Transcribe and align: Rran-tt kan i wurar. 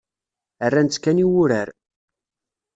Rran-tt 0.69 0.99
kan 1.03 1.21
i 1.23 1.25
wurar. 1.29 1.69